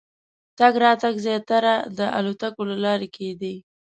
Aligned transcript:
تګ 0.57 0.73
راتګ 0.83 1.15
زیاتره 1.25 1.73
د 1.97 1.99
الوتکو 2.17 2.61
له 2.71 2.77
لارې 2.85 3.07
کېدی. 3.15 3.55